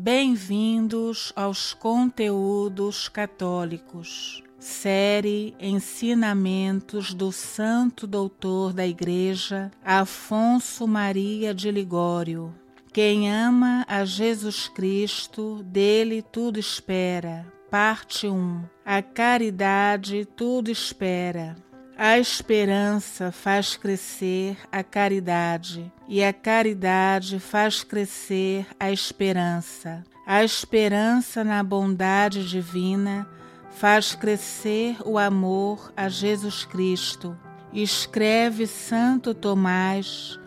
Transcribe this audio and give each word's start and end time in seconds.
Bem-vindos 0.00 1.32
aos 1.34 1.74
conteúdos 1.74 3.08
católicos. 3.08 4.44
Série 4.56 5.56
Ensinamentos 5.58 7.12
do 7.12 7.32
Santo 7.32 8.06
Doutor 8.06 8.72
da 8.72 8.86
Igreja 8.86 9.72
Afonso 9.84 10.86
Maria 10.86 11.52
de 11.52 11.72
Ligório. 11.72 12.54
Quem 12.92 13.28
ama 13.28 13.84
a 13.88 14.04
Jesus 14.04 14.68
Cristo, 14.68 15.64
dele 15.64 16.22
tudo 16.22 16.60
espera. 16.60 17.44
Parte 17.68 18.28
1. 18.28 18.62
A 18.84 19.02
caridade 19.02 20.24
tudo 20.24 20.70
espera. 20.70 21.56
A 22.00 22.16
esperança 22.16 23.32
faz 23.32 23.74
crescer 23.74 24.56
a 24.70 24.84
caridade, 24.84 25.92
e 26.06 26.22
a 26.22 26.32
caridade 26.32 27.40
faz 27.40 27.82
crescer 27.82 28.68
a 28.78 28.92
esperança. 28.92 30.04
A 30.24 30.44
esperança 30.44 31.42
na 31.42 31.60
bondade 31.60 32.48
divina 32.48 33.26
faz 33.72 34.14
crescer 34.14 34.96
o 35.04 35.18
amor 35.18 35.92
a 35.96 36.08
Jesus 36.08 36.64
Cristo. 36.64 37.36
Escreve 37.72 38.68
Santo 38.68 39.34
Tomás 39.34 40.38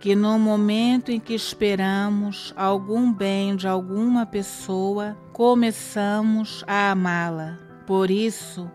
que 0.00 0.14
no 0.14 0.38
momento 0.38 1.12
em 1.12 1.20
que 1.20 1.34
esperamos 1.34 2.54
algum 2.56 3.12
bem 3.12 3.56
de 3.56 3.68
alguma 3.68 4.24
pessoa, 4.24 5.14
começamos 5.34 6.64
a 6.66 6.92
amá-la. 6.92 7.58
Por 7.86 8.10
isso, 8.10 8.70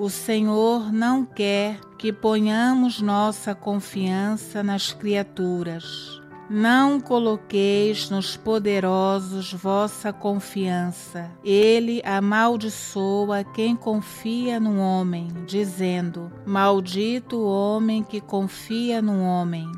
o 0.00 0.08
Senhor 0.08 0.90
não 0.90 1.26
quer 1.26 1.78
que 1.98 2.10
ponhamos 2.10 3.02
nossa 3.02 3.54
confiança 3.54 4.62
nas 4.62 4.94
criaturas. 4.94 6.18
Não 6.48 6.98
coloqueis 6.98 8.08
nos 8.08 8.34
poderosos 8.34 9.52
vossa 9.52 10.10
confiança. 10.10 11.30
Ele 11.44 12.00
amaldiçoa 12.02 13.44
quem 13.44 13.76
confia 13.76 14.58
no 14.58 14.80
homem, 14.80 15.28
dizendo: 15.46 16.32
Maldito 16.46 17.36
o 17.36 17.46
homem 17.46 18.02
que 18.02 18.22
confia 18.22 19.02
no 19.02 19.22
homem. 19.22 19.70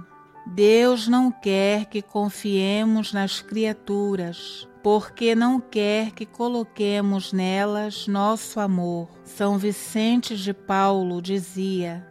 Deus 0.46 1.08
não 1.08 1.32
quer 1.32 1.86
que 1.86 2.00
confiemos 2.00 3.12
nas 3.12 3.42
criaturas, 3.42 4.68
porque 4.82 5.34
não 5.34 5.60
quer 5.60 6.10
que 6.10 6.26
coloquemos 6.26 7.32
nelas 7.32 8.06
nosso 8.08 8.58
amor. 8.58 9.08
São 9.24 9.56
Vicente 9.56 10.36
de 10.36 10.52
Paulo 10.52 11.22
dizia: 11.22 12.06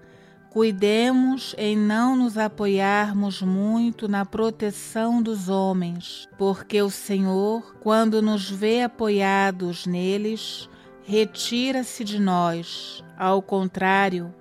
Cuidemos 0.50 1.56
em 1.58 1.78
não 1.78 2.16
nos 2.16 2.38
apoiarmos 2.38 3.42
muito 3.42 4.08
na 4.08 4.26
proteção 4.26 5.22
dos 5.22 5.50
homens, 5.50 6.28
porque 6.38 6.82
o 6.82 6.90
Senhor, 6.90 7.76
quando 7.80 8.22
nos 8.22 8.50
vê 8.50 8.82
apoiados 8.82 9.86
neles, 9.86 10.70
retira-se 11.04 12.04
de 12.04 12.20
nós. 12.20 13.04
Ao 13.18 13.42
contrário, 13.42 14.34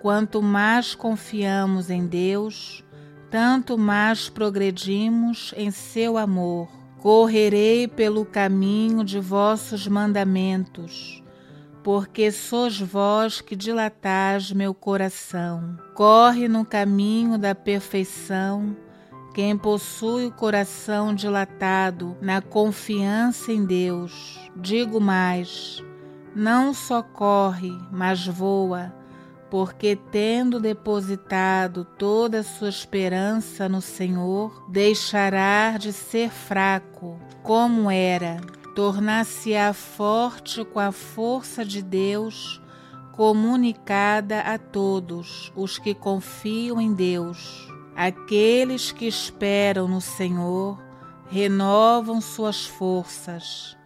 quanto 0.00 0.40
mais 0.40 0.94
confiamos 0.94 1.90
em 1.90 2.06
Deus, 2.06 2.84
tanto 3.30 3.76
mais 3.76 4.28
progredimos 4.28 5.52
em 5.56 5.70
seu 5.70 6.16
amor. 6.16 6.77
Correrei 6.98 7.86
pelo 7.86 8.24
caminho 8.24 9.04
de 9.04 9.20
vossos 9.20 9.86
mandamentos, 9.86 11.22
porque 11.84 12.32
sois 12.32 12.80
vós 12.80 13.40
que 13.40 13.54
dilatais 13.54 14.52
meu 14.52 14.74
coração. 14.74 15.78
Corre 15.94 16.48
no 16.48 16.64
caminho 16.64 17.38
da 17.38 17.54
perfeição 17.54 18.76
quem 19.32 19.56
possui 19.56 20.26
o 20.26 20.32
coração 20.32 21.14
dilatado 21.14 22.16
na 22.20 22.42
confiança 22.42 23.52
em 23.52 23.64
Deus. 23.64 24.50
Digo 24.56 25.00
mais: 25.00 25.80
não 26.34 26.74
só 26.74 27.00
corre, 27.02 27.70
mas 27.92 28.26
voa 28.26 28.97
porque 29.50 29.96
tendo 29.96 30.60
depositado 30.60 31.84
toda 31.84 32.40
a 32.40 32.44
sua 32.44 32.68
esperança 32.68 33.68
no 33.68 33.80
Senhor, 33.80 34.66
deixará 34.68 35.76
de 35.78 35.92
ser 35.92 36.30
fraco, 36.30 37.18
como 37.42 37.90
era, 37.90 38.40
tornar-se-á 38.74 39.72
forte 39.72 40.64
com 40.64 40.78
a 40.78 40.92
força 40.92 41.64
de 41.64 41.82
Deus, 41.82 42.60
comunicada 43.12 44.40
a 44.40 44.58
todos 44.58 45.52
os 45.56 45.78
que 45.78 45.94
confiam 45.94 46.80
em 46.80 46.92
Deus. 46.92 47.66
Aqueles 47.96 48.92
que 48.92 49.06
esperam 49.06 49.88
no 49.88 50.00
Senhor 50.00 50.78
renovam 51.30 52.20
suas 52.20 52.66
forças, 52.66 53.76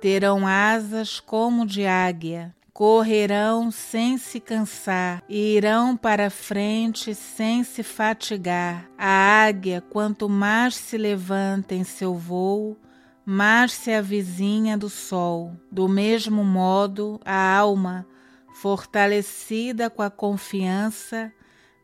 terão 0.00 0.46
asas 0.46 1.20
como 1.20 1.66
de 1.66 1.84
águia 1.84 2.54
correrão 2.72 3.70
sem 3.70 4.16
se 4.16 4.40
cansar 4.40 5.22
e 5.28 5.56
irão 5.56 5.96
para 5.96 6.30
frente 6.30 7.14
sem 7.14 7.64
se 7.64 7.82
fatigar. 7.82 8.88
A 8.96 9.44
águia, 9.44 9.80
quanto 9.80 10.28
mais 10.28 10.74
se 10.74 10.96
levanta 10.96 11.74
em 11.74 11.84
seu 11.84 12.14
voo, 12.14 12.76
mais 13.24 13.72
se 13.72 13.92
avizinha 13.92 14.76
do 14.78 14.88
sol. 14.88 15.52
Do 15.70 15.88
mesmo 15.88 16.44
modo, 16.44 17.20
a 17.24 17.56
alma, 17.56 18.06
fortalecida 18.54 19.90
com 19.90 20.02
a 20.02 20.10
confiança, 20.10 21.32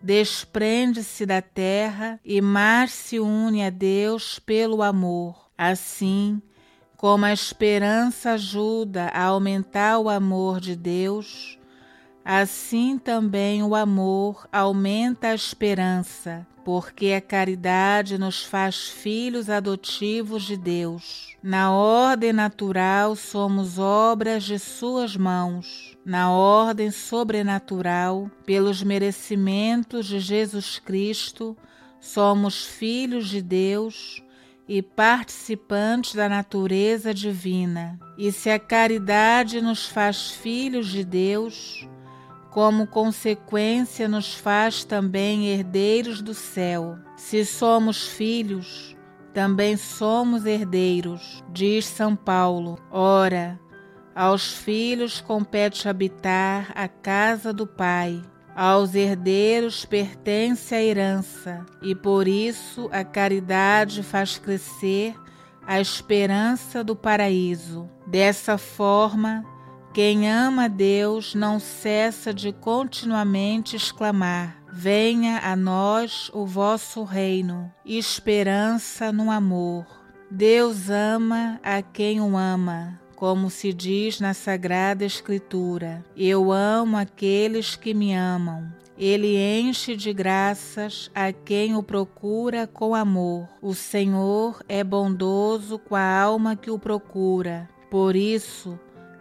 desprende-se 0.01 1.27
da 1.27 1.41
terra 1.41 2.21
e 2.25 2.41
mais 2.41 2.93
se 2.93 3.19
une 3.19 3.65
a 3.65 3.71
Deus 3.71 4.39
pelo 4.39 4.83
amor. 4.83 5.51
Assim, 5.59 6.41
como 6.97 7.27
a 7.27 7.33
esperança 7.33 8.33
ajuda 8.33 9.09
a 9.09 9.25
aumentar 9.25 9.99
o 9.99 10.09
amor 10.09 10.61
de 10.61 10.75
Deus, 10.75 11.59
assim 12.25 12.99
também 12.99 13.63
o 13.63 13.75
amor 13.75 14.49
aumenta 14.51 15.29
a 15.29 15.35
esperança, 15.35 16.47
porque 16.65 17.13
a 17.13 17.21
caridade 17.21 18.19
nos 18.19 18.43
faz 18.43 18.89
filhos 18.89 19.51
adotivos 19.51 20.45
de 20.45 20.57
Deus. 20.57 21.37
Na 21.43 21.71
ordem 21.71 22.33
natural 22.33 23.15
somos 23.15 23.79
obras 23.79 24.43
de 24.43 24.59
Suas 24.59 25.17
mãos, 25.17 25.97
na 26.05 26.31
ordem 26.31 26.91
sobrenatural, 26.91 28.31
pelos 28.47 28.83
merecimentos 28.83 30.07
de 30.07 30.19
Jesus 30.19 30.79
Cristo, 30.79 31.57
somos 32.01 32.65
filhos 32.65 33.29
de 33.29 33.43
Deus 33.43 34.23
e 34.69 34.83
participantes 34.83 36.15
da 36.15 36.29
natureza 36.29 37.15
divina. 37.15 37.99
E 38.19 38.33
se 38.33 38.51
a 38.51 38.59
caridade 38.59 39.61
nos 39.61 39.87
faz 39.87 40.31
filhos 40.31 40.89
de 40.89 41.05
Deus, 41.05 41.89
como 42.51 42.87
consequência 42.87 44.09
nos 44.09 44.35
faz 44.35 44.83
também 44.83 45.49
herdeiros 45.49 46.21
do 46.21 46.35
céu. 46.35 46.97
Se 47.17 47.45
somos 47.45 48.09
filhos, 48.09 48.97
também 49.33 49.77
somos 49.77 50.47
herdeiros, 50.47 51.45
diz 51.53 51.85
São 51.85 52.17
Paulo. 52.17 52.79
Ora, 52.91 53.61
aos 54.15 54.53
filhos 54.53 55.21
compete 55.21 55.89
habitar 55.89 56.73
a 56.75 56.89
casa 56.89 57.53
do 57.53 57.67
Pai 57.67 58.23
aos 58.57 58.95
herdeiros 58.95 59.85
pertence 59.85 60.75
a 60.75 60.83
herança, 60.83 61.67
e 61.83 61.95
por 61.95 62.27
isso 62.27 62.89
a 62.91 63.05
caridade 63.05 64.03
faz 64.03 64.39
crescer 64.39 65.15
a 65.67 65.79
esperança 65.79 66.83
do 66.83 66.97
paraíso. 66.97 67.87
Dessa 68.07 68.57
forma, 68.57 69.45
quem 69.93 70.31
ama 70.31 70.71
Deus 70.71 71.35
não 71.35 71.61
cessa 71.61 72.33
de 72.33 72.51
continuamente 72.51 73.77
exclamar: 73.77 74.57
Venha 74.73 75.41
a 75.45 75.55
nós 75.55 76.31
o 76.33 76.47
vosso 76.47 77.05
reino, 77.05 77.71
esperança 77.85 79.13
no 79.13 79.31
amor. 79.31 79.85
Deus 80.31 80.89
ama 80.89 81.61
a 81.63 81.83
quem 81.83 82.21
o 82.21 82.37
ama 82.37 83.06
como 83.17 83.49
se 83.49 83.73
diz 83.73 84.21
na 84.21 84.35
Sagrada 84.35 85.05
Escritura: 85.05 86.05
Eu 86.17 86.53
amo 86.53 86.97
aqueles 86.97 87.75
que 87.75 87.93
me 87.93 88.15
amam. 88.15 88.71
Ele 88.99 89.37
enche 89.37 89.97
de 89.97 90.13
graças 90.13 91.11
a 91.15 91.33
quem 91.33 91.75
o 91.75 91.83
procura 91.83 92.67
com 92.67 92.95
amor. 92.95 93.49
O 93.61 93.75
Senhor 93.75 94.63
é 94.69 94.85
bondoso 94.85 95.79
com 95.79 95.97
a 95.97 96.21
alma 96.21 96.57
que 96.57 96.71
o 96.71 96.79
procura. 96.79 97.69
Por 97.91 98.17
isso, 98.17 98.79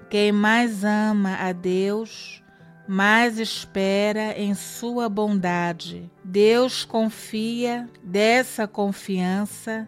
quem 0.09 0.31
mais 0.31 0.85
ama 0.85 1.35
a 1.35 1.51
Deus, 1.51 2.41
mais 2.87 3.37
espera 3.37 4.39
em 4.39 4.53
sua 4.53 5.09
bondade. 5.09 6.09
Deus 6.23 6.85
confia, 6.85 7.89
dessa 8.01 8.65
confiança 8.65 9.87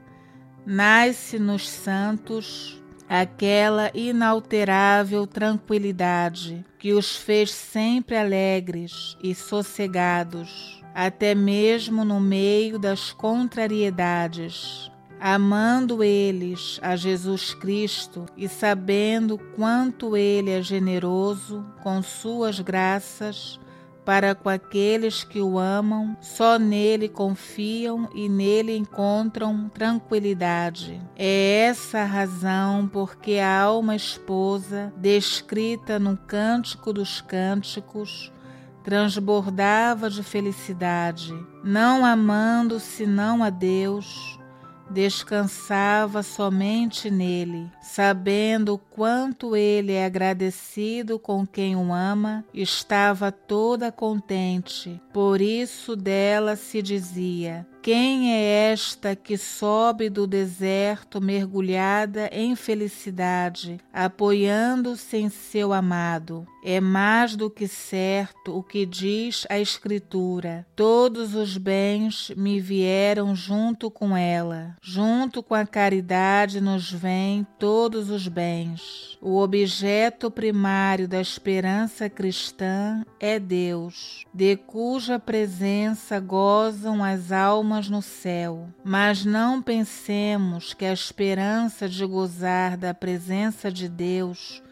nasce 0.65 1.39
nos 1.39 1.69
santos 1.69 2.83
aquela 3.09 3.89
inalterável 3.93 5.25
tranquilidade 5.25 6.65
que 6.77 6.93
os 6.93 7.15
fez 7.15 7.51
sempre 7.51 8.17
alegres 8.17 9.17
e 9.23 9.33
sossegados, 9.33 10.83
até 10.93 11.33
mesmo 11.33 12.03
no 12.03 12.19
meio 12.19 12.77
das 12.77 13.11
contrariedades. 13.11 14.91
amando 15.19 16.03
eles 16.03 16.79
a 16.79 16.95
Jesus 16.95 17.51
Cristo 17.51 18.27
e 18.37 18.47
sabendo 18.47 19.39
quanto 19.55 20.15
Ele 20.15 20.51
é 20.51 20.61
generoso 20.61 21.65
com 21.81 22.03
suas 22.03 22.59
graças 22.59 23.59
para 24.07 24.33
com 24.33 24.47
aqueles 24.47 25.25
que 25.25 25.41
o 25.41 25.59
amam, 25.59 26.15
só 26.21 26.57
nele 26.57 27.09
confiam 27.09 28.07
e 28.15 28.29
nele 28.29 28.77
encontram 28.77 29.67
tranquilidade. 29.67 31.01
É 31.13 31.65
essa 31.67 31.99
a 31.99 32.05
razão 32.05 32.87
porque 32.87 33.33
a 33.33 33.63
alma 33.63 33.97
esposa, 33.97 34.93
descrita 34.95 35.99
no 35.99 36.15
Cântico 36.15 36.93
dos 36.93 37.19
Cânticos, 37.19 38.31
transbordava 38.81 40.09
de 40.09 40.23
felicidade, 40.23 41.33
não 41.61 42.05
amando 42.05 42.79
senão 42.79 43.43
a 43.43 43.49
Deus 43.49 44.36
descansava 44.89 46.23
somente 46.23 47.09
nele, 47.09 47.69
sabendo 47.81 48.77
quanto 48.77 49.55
ele 49.55 49.93
é 49.93 50.05
agradecido 50.05 51.19
com 51.19 51.45
quem 51.45 51.75
o 51.75 51.93
ama, 51.93 52.45
estava 52.53 53.31
toda 53.31 53.91
contente. 53.91 55.01
Por 55.13 55.41
isso 55.41 55.95
dela 55.95 56.55
se 56.55 56.81
dizia: 56.81 57.65
quem 57.87 58.33
é 58.33 58.73
esta 58.73 59.15
que 59.15 59.37
sobe 59.37 60.09
do 60.09 60.27
deserto 60.27 61.21
mergulhada 61.21 62.29
em 62.33 62.53
felicidade, 62.53 63.79
apoiando-se 63.93 65.15
em 65.15 65.29
seu 65.29 65.71
amado? 65.71 66.45
É 66.61 66.81
mais 66.81 67.37
do 67.37 67.49
que 67.49 67.65
certo 67.65 68.57
o 68.57 68.61
que 68.61 68.85
diz 68.85 69.47
a 69.49 69.57
Escritura: 69.57 70.67
todos 70.75 71.33
os 71.33 71.57
bens 71.57 72.29
me 72.35 72.59
vieram 72.59 73.33
junto 73.33 73.89
com 73.89 74.17
ela. 74.17 74.75
Junto 74.81 75.41
com 75.41 75.55
a 75.55 75.65
caridade 75.65 76.59
nos 76.59 76.91
vêm 76.91 77.47
todos 77.57 78.09
os 78.09 78.27
bens. 78.27 79.17
O 79.21 79.37
objeto 79.37 80.29
primário 80.29 81.07
da 81.07 81.21
esperança 81.21 82.09
cristã 82.09 83.01
é 83.17 83.39
Deus, 83.39 84.25
de 84.33 84.57
cuja 84.57 85.17
presença 85.17 86.19
gozam 86.19 87.01
as 87.01 87.31
almas 87.31 87.76
no 87.87 88.01
céu, 88.01 88.67
mas 88.83 89.23
não 89.23 89.61
pensemos 89.61 90.73
que 90.73 90.83
a 90.83 90.91
esperança 90.91 91.87
de 91.87 92.03
gozar 92.03 92.75
da 92.75 92.93
presença 92.93 93.71
de 93.71 93.87
Deus 93.87 94.63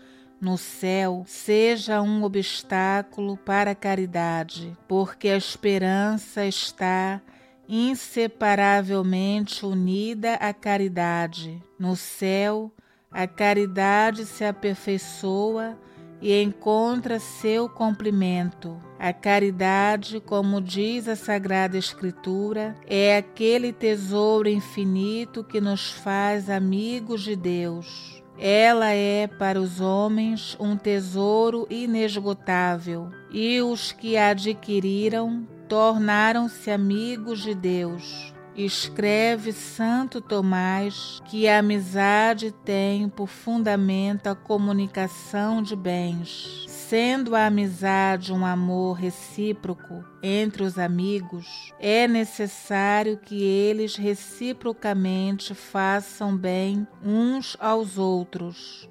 no 0.41 0.57
céu 0.57 1.23
seja 1.27 2.01
um 2.01 2.23
obstáculo 2.23 3.37
para 3.37 3.71
a 3.71 3.75
caridade, 3.75 4.75
porque 4.87 5.29
a 5.29 5.37
esperança 5.37 6.45
está 6.45 7.21
inseparavelmente 7.69 9.65
unida 9.65 10.33
à 10.35 10.53
caridade. 10.53 11.61
No 11.79 11.95
céu, 11.95 12.71
a 13.11 13.27
caridade 13.27 14.25
se 14.25 14.43
aperfeiçoa 14.43 15.77
e 16.21 16.41
encontra 16.41 17.19
seu 17.19 17.67
complemento. 17.69 18.77
A 18.99 19.11
caridade, 19.11 20.19
como 20.19 20.61
diz 20.61 21.07
a 21.07 21.15
Sagrada 21.15 21.77
Escritura, 21.77 22.75
é 22.87 23.17
aquele 23.17 23.71
tesouro 23.73 24.49
infinito 24.49 25.43
que 25.43 25.59
nos 25.59 25.91
faz 25.91 26.49
amigos 26.49 27.21
de 27.21 27.35
Deus. 27.35 28.23
Ela 28.37 28.91
é 28.91 29.27
para 29.27 29.61
os 29.61 29.79
homens 29.79 30.57
um 30.59 30.75
tesouro 30.75 31.65
inesgotável, 31.69 33.09
e 33.31 33.61
os 33.61 33.91
que 33.91 34.17
a 34.17 34.29
adquiriram 34.29 35.47
tornaram-se 35.69 36.69
amigos 36.69 37.41
de 37.41 37.55
Deus. 37.55 38.34
Escreve 38.57 39.51
Santo 39.51 40.21
Tomás 40.21 41.21
que 41.25 41.45
a 41.45 41.59
amizade 41.59 42.53
tem 42.63 43.09
por 43.09 43.27
fundamento 43.27 44.27
a 44.27 44.35
comunicação 44.35 45.61
de 45.61 45.75
bens. 45.75 46.63
Sendo 46.69 47.35
a 47.35 47.47
amizade 47.47 48.31
um 48.31 48.45
amor 48.45 48.93
recíproco 48.93 50.05
entre 50.23 50.63
os 50.63 50.79
amigos, 50.79 51.73
é 51.81 52.07
necessário 52.07 53.17
que 53.17 53.43
eles 53.43 53.97
reciprocamente 53.97 55.53
façam 55.53 56.37
bem 56.37 56.87
uns 57.03 57.57
aos 57.59 57.97
outros, 57.97 58.89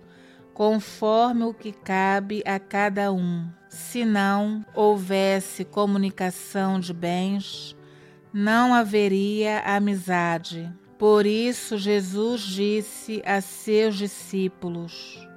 conforme 0.52 1.44
o 1.44 1.54
que 1.54 1.72
cabe 1.72 2.42
a 2.44 2.58
cada 2.58 3.10
um. 3.10 3.48
Se 3.70 4.04
não 4.04 4.62
houvesse 4.74 5.64
comunicação 5.64 6.78
de 6.78 6.92
bens, 6.92 7.74
não 8.34 8.74
haveria 8.74 9.60
amizade. 9.60 10.68
Por 10.98 11.24
isso, 11.24 11.78
Jesus 11.78 12.40
disse 12.40 13.22
a 13.24 13.40
seus 13.40 13.96
discípulos: 13.96 15.28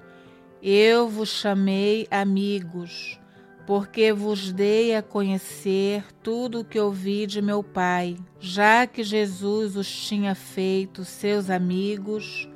Eu 0.64 1.08
vos 1.08 1.30
chamei 1.30 2.08
amigos, 2.10 3.20
porque 3.68 4.12
vos 4.12 4.52
dei 4.52 4.96
a 4.96 5.04
conhecer 5.04 6.06
tudo 6.24 6.62
o 6.62 6.66
que 6.66 6.80
ouvi 6.80 7.28
de 7.28 7.40
meu 7.40 7.62
Pai. 7.62 8.18
Já 8.40 8.88
que 8.88 9.04
Jesus 9.04 9.76
os 9.76 9.88
tinha 9.88 10.34
feito 10.34 11.06
seus 11.06 11.52
amigos, 11.52 12.50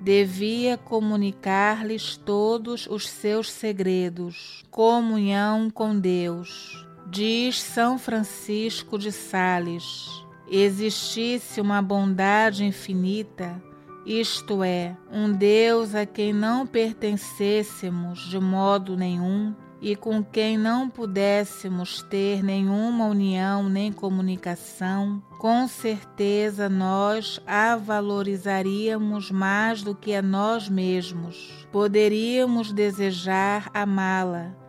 devia 0.00 0.78
comunicar-lhes 0.78 2.16
todos 2.16 2.86
os 2.86 3.06
seus 3.06 3.52
segredos, 3.52 4.64
comunhão 4.70 5.68
com 5.68 5.98
Deus 5.98 6.90
Diz 7.14 7.60
São 7.60 7.98
Francisco 7.98 8.96
de 8.98 9.12
Sales: 9.12 10.24
existisse 10.50 11.60
uma 11.60 11.82
bondade 11.82 12.64
infinita, 12.64 13.62
isto 14.06 14.64
é, 14.64 14.96
um 15.12 15.30
Deus 15.30 15.94
a 15.94 16.06
quem 16.06 16.32
não 16.32 16.66
pertencêssemos 16.66 18.30
de 18.30 18.40
modo 18.40 18.96
nenhum 18.96 19.54
e 19.78 19.94
com 19.94 20.24
quem 20.24 20.56
não 20.56 20.88
pudéssemos 20.88 22.00
ter 22.04 22.42
nenhuma 22.42 23.04
união 23.04 23.68
nem 23.68 23.92
comunicação, 23.92 25.22
com 25.38 25.68
certeza 25.68 26.66
nós 26.66 27.38
a 27.46 27.76
valorizaríamos 27.76 29.30
mais 29.30 29.82
do 29.82 29.94
que 29.94 30.14
a 30.14 30.22
nós 30.22 30.66
mesmos. 30.66 31.68
Poderíamos 31.70 32.72
desejar 32.72 33.68
amá-la 33.74 34.61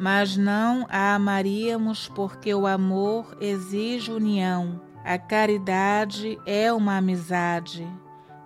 mas 0.00 0.34
não 0.34 0.86
a 0.88 1.14
amaríamos 1.14 2.08
porque 2.08 2.54
o 2.54 2.66
amor 2.66 3.36
exige 3.38 4.10
união. 4.10 4.80
A 5.04 5.18
caridade 5.18 6.38
é 6.46 6.72
uma 6.72 6.96
amizade 6.96 7.86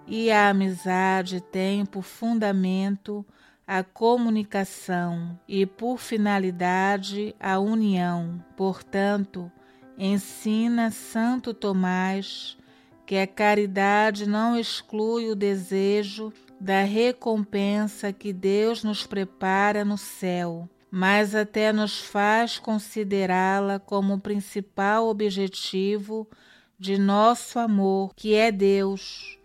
e 0.05 0.33
a 0.33 0.49
amizade 0.49 1.41
tem 1.41 1.87
por 1.87 2.03
fundamento 2.03 3.25
a 3.65 3.85
comunicação 3.85 5.39
e 5.47 5.65
por 5.65 5.99
finalidade 5.99 7.37
a 7.39 7.61
união. 7.61 8.45
Portanto, 8.57 9.49
ensina 9.97 10.91
Santo 10.91 11.55
Tomás 11.55 12.59
que 13.07 13.17
a 13.17 13.29
caridade 13.29 14.29
não 14.29 14.59
exclui 14.59 15.31
o 15.31 15.37
desejo 15.37 16.33
da 16.61 16.83
recompensa 16.83 18.13
que 18.13 18.33
Deus 18.33 18.83
nos 18.83 19.07
prepara 19.07 19.85
no 19.85 19.97
céu 19.97 20.69
mas 20.97 21.35
até 21.35 21.73
nos 21.73 21.99
faz 21.99 22.57
considerá-la 22.57 23.81
como 23.81 24.15
o 24.15 24.21
principal 24.21 25.09
objetivo 25.09 26.25
de 26.79 26.97
nosso 26.97 27.59
amor, 27.59 28.13
que 28.15 28.37
é 28.37 28.53
Deus, 28.53 29.37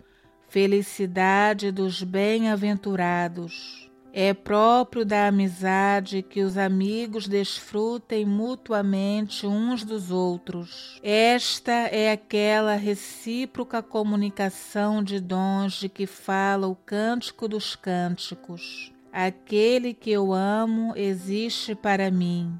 felicidade 0.48 1.72
dos 1.72 2.04
bem-aventurados. 2.04 3.90
É 4.14 4.32
próprio 4.32 5.04
da 5.04 5.26
amizade 5.26 6.22
que 6.22 6.44
os 6.44 6.56
amigos 6.56 7.28
desfrutem 7.28 8.28
mutuamente 8.28 9.48
uns 9.48 9.84
dos 9.84 10.12
outros. 10.12 11.00
Esta 11.02 11.72
é 11.72 12.12
aquela 12.12 12.76
recíproca 12.76 13.82
comunicação 13.82 15.04
de 15.04 15.20
dons 15.20 15.74
de 15.80 15.90
que 15.90 16.06
fala 16.06 16.68
o 16.68 16.76
Cântico 16.76 17.48
dos 17.48 17.76
Cânticos. 17.76 18.94
Aquele 19.12 19.94
que 19.94 20.12
eu 20.12 20.32
amo 20.34 20.94
existe 20.96 21.74
para 21.74 22.12
mim 22.12 22.54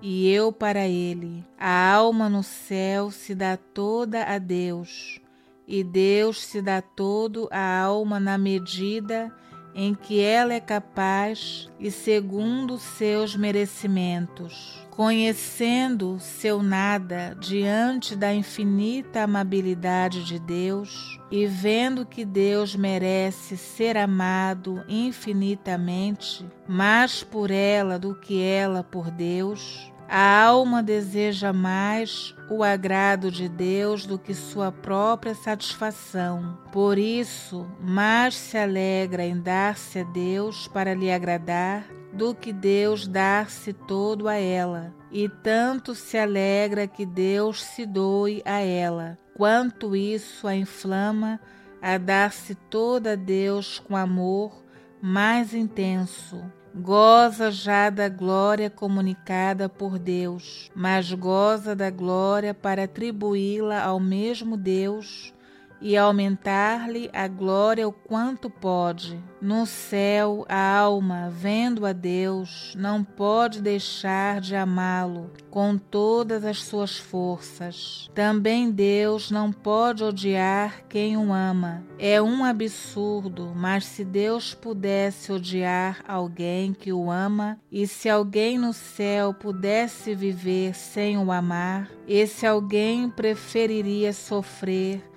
e 0.00 0.30
eu 0.32 0.52
para 0.52 0.86
ele. 0.86 1.44
A 1.58 1.92
alma 1.92 2.28
no 2.28 2.42
céu 2.42 3.10
se 3.10 3.34
dá 3.34 3.56
toda 3.56 4.24
a 4.24 4.38
Deus 4.38 5.20
e 5.66 5.84
Deus 5.84 6.44
se 6.44 6.62
dá 6.62 6.80
todo 6.80 7.48
à 7.50 7.80
alma 7.80 8.18
na 8.18 8.38
medida 8.38 9.32
em 9.74 9.94
que 9.94 10.20
ela 10.20 10.54
é 10.54 10.60
capaz 10.60 11.68
e 11.78 11.90
segundo 11.90 12.78
seus 12.78 13.36
merecimentos. 13.36 14.87
Conhecendo 14.98 16.18
seu 16.18 16.60
nada 16.60 17.32
diante 17.38 18.16
da 18.16 18.34
infinita 18.34 19.22
amabilidade 19.22 20.24
de 20.24 20.40
Deus 20.40 21.20
e 21.30 21.46
vendo 21.46 22.04
que 22.04 22.24
Deus 22.24 22.74
merece 22.74 23.56
ser 23.56 23.96
amado 23.96 24.84
infinitamente, 24.88 26.44
mais 26.66 27.22
por 27.22 27.52
ela 27.52 27.96
do 27.96 28.12
que 28.12 28.42
ela 28.42 28.82
por 28.82 29.08
Deus, 29.08 29.92
A 30.10 30.42
alma 30.44 30.82
deseja 30.82 31.52
mais 31.52 32.34
o 32.48 32.64
agrado 32.64 33.30
de 33.30 33.46
Deus 33.46 34.06
do 34.06 34.18
que 34.18 34.32
sua 34.32 34.72
própria 34.72 35.34
satisfação. 35.34 36.58
Por 36.72 36.96
isso, 36.96 37.66
mais 37.78 38.34
se 38.34 38.56
alegra 38.56 39.22
em 39.22 39.38
dar-se 39.38 39.98
a 39.98 40.04
Deus 40.04 40.66
para 40.66 40.94
lhe 40.94 41.12
agradar 41.12 41.86
do 42.10 42.34
que 42.34 42.54
Deus 42.54 43.06
dar-se 43.06 43.74
todo 43.74 44.28
a 44.28 44.36
ela. 44.36 44.94
E 45.12 45.28
tanto 45.28 45.94
se 45.94 46.16
alegra 46.16 46.86
que 46.86 47.04
Deus 47.04 47.62
se 47.62 47.84
doe 47.84 48.42
a 48.46 48.60
ela, 48.60 49.18
quanto 49.36 49.94
isso 49.94 50.48
a 50.48 50.56
inflama 50.56 51.38
a 51.82 51.98
dar-se 51.98 52.54
toda 52.54 53.12
a 53.12 53.16
Deus 53.16 53.78
com 53.78 53.94
amor 53.94 54.64
mais 55.02 55.52
intenso 55.52 56.42
goza 56.74 57.50
já 57.50 57.90
da 57.90 58.08
glória 58.08 58.70
comunicada 58.70 59.68
por 59.68 59.98
Deus, 59.98 60.70
mas 60.74 61.12
goza 61.12 61.74
da 61.74 61.90
glória 61.90 62.52
para 62.54 62.84
atribuí-la 62.84 63.82
ao 63.82 63.98
mesmo 63.98 64.56
Deus 64.56 65.32
e 65.80 65.96
aumentar-lhe 65.96 67.08
a 67.12 67.28
glória 67.28 67.86
o 67.86 67.92
quanto 67.92 68.50
pode. 68.50 69.18
No 69.40 69.66
céu, 69.66 70.44
a 70.48 70.78
alma, 70.78 71.30
vendo 71.30 71.86
a 71.86 71.92
Deus, 71.92 72.74
não 72.76 73.04
pode 73.04 73.62
deixar 73.62 74.40
de 74.40 74.56
amá-lo 74.56 75.30
com 75.48 75.78
todas 75.78 76.44
as 76.44 76.64
suas 76.64 76.98
forças. 76.98 78.10
Também 78.12 78.70
Deus 78.70 79.30
não 79.30 79.52
pode 79.52 80.02
odiar 80.02 80.82
quem 80.88 81.16
o 81.16 81.32
ama. 81.32 81.84
É 81.98 82.20
um 82.20 82.44
absurdo, 82.44 83.52
mas 83.54 83.84
se 83.84 84.04
Deus 84.04 84.54
pudesse 84.54 85.32
odiar 85.32 86.02
alguém 86.06 86.72
que 86.72 86.92
o 86.92 87.10
ama, 87.10 87.60
e 87.70 87.86
se 87.86 88.08
alguém 88.08 88.58
no 88.58 88.72
céu 88.72 89.32
pudesse 89.32 90.16
viver 90.16 90.74
sem 90.74 91.16
o 91.16 91.30
amar, 91.30 91.88
esse 92.08 92.46
alguém 92.46 93.08
preferiria 93.08 94.12
sofrer 94.12 95.07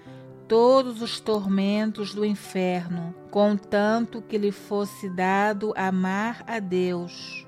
todos 0.52 1.02
os 1.02 1.18
tormentos 1.18 2.14
do 2.14 2.26
inferno, 2.26 3.16
contanto 3.32 4.22
que 4.22 4.38
lhe 4.38 4.52
fosse 4.52 5.08
dado 5.08 5.74
amar 5.78 6.44
a 6.46 6.60
Deus, 6.60 7.48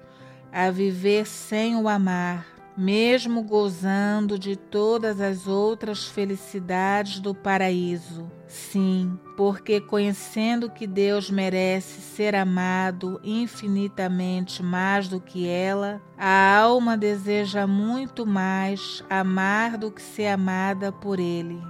a 0.53 0.72
viver 0.72 1.27
sem 1.27 1.75
o 1.75 1.89
amar, 1.89 2.48
mesmo 2.77 3.43
gozando 3.43 4.39
de 4.39 4.55
todas 4.55 5.19
as 5.19 5.48
outras 5.48 6.05
felicidades 6.05 7.19
do 7.19 7.36
paraíso. 7.36 8.31
Sim, 8.48 9.19
porque 9.36 9.81
conhecendo 9.81 10.69
que 10.69 10.88
Deus 10.88 11.29
merece 11.29 12.00
ser 12.00 12.33
amado 12.33 13.19
infinitamente 13.22 14.63
mais 14.63 15.10
do 15.10 15.19
que 15.19 15.45
ela, 15.45 16.01
a 16.17 16.55
alma 16.57 16.95
deseja 16.95 17.67
muito 17.67 18.25
mais 18.25 19.03
amar 19.10 19.77
do 19.77 19.91
que 19.91 20.01
ser 20.01 20.27
amada 20.27 20.89
por 20.89 21.19
Ele. 21.19 21.62